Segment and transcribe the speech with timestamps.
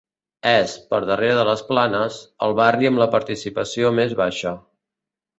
[0.51, 2.17] És, per darrere de les Planes,
[2.47, 4.55] el barri amb la participació més baixa.